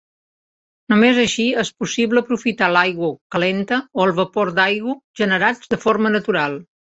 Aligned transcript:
Només 0.93 1.17
així 1.23 1.43
és 1.63 1.69
possible 1.83 2.23
aprofitar 2.23 2.69
l'aigua 2.77 3.11
calenta 3.35 3.79
o 3.99 4.07
el 4.07 4.15
vapor 4.23 4.53
d'aigua 4.61 4.95
generats 5.21 5.73
de 5.75 5.83
forma 5.87 6.13
natural. 6.19 6.59